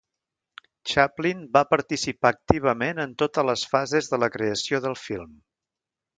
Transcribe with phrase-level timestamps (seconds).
[0.91, 5.39] Chaplin va participar activament en totes les fases de la creació del film.